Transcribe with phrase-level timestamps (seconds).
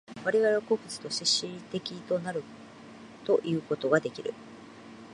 [0.25, 2.43] 我々は個物的として思惟的となる
[3.23, 4.33] ということができる。